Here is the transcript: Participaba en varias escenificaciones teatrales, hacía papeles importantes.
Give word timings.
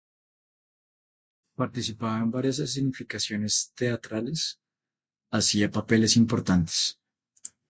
Participaba 1.55 2.17
en 2.17 2.31
varias 2.31 2.57
escenificaciones 2.57 3.71
teatrales, 3.75 4.59
hacía 5.29 5.69
papeles 5.69 6.17
importantes. 6.17 6.97